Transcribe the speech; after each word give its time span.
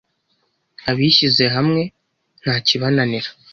«Abishyize 0.89 1.45
hamwe 1.55 1.81
ntakibananira» 2.41 3.29